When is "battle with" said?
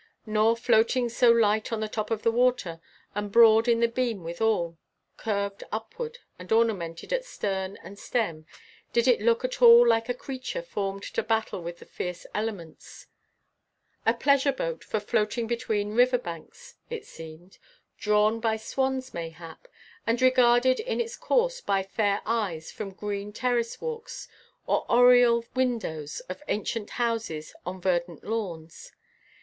11.21-11.77